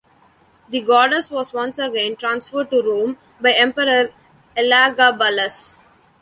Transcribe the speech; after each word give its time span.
The 0.69 0.81
goddess 0.81 1.29
was 1.29 1.53
once 1.53 1.77
again 1.77 2.15
transferred 2.15 2.71
to 2.71 2.81
Rome 2.81 3.19
by 3.39 3.51
emperor 3.51 4.09
Elagabalus. 4.57 5.75